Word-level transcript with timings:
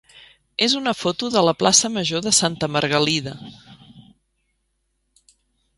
és 0.67 0.75
una 0.77 0.93
foto 1.01 1.29
de 1.35 1.43
la 1.47 1.53
plaça 1.59 1.91
major 1.97 2.23
de 2.29 2.33
Santa 2.39 2.71
Margalida. 2.77 3.35